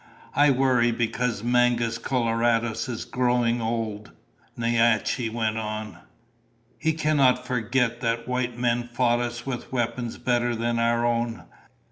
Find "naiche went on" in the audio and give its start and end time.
4.57-5.99